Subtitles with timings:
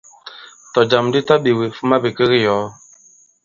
[0.73, 2.65] Tɔ̀jàm di taɓēwe, fuma bìkek i yɔ̀ɔ.